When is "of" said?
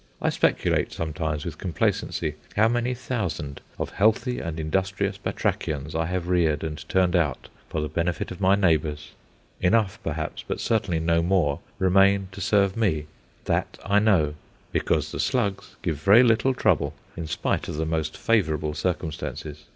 3.77-3.91, 8.31-8.41, 17.67-17.75